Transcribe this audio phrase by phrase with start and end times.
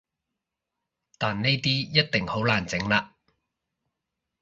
[1.19, 3.09] 但呢啲一定好難整喇